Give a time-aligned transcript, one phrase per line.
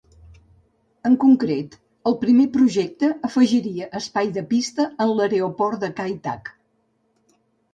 [1.09, 1.75] En concret,
[2.11, 6.51] el primer projecte afegiria espai de pista en l'aeroport de Kai Tak.